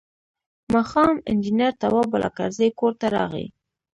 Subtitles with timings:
[0.73, 3.45] ماښام انجنیر تواب بالاکرزی کور ته راغی.